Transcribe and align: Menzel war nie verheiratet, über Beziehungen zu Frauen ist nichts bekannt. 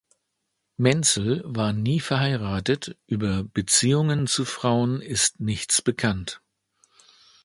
Menzel 0.77 1.43
war 1.45 1.73
nie 1.73 1.99
verheiratet, 1.99 2.97
über 3.05 3.43
Beziehungen 3.43 4.25
zu 4.25 4.45
Frauen 4.45 4.99
ist 4.99 5.39
nichts 5.39 5.79
bekannt. 5.83 6.41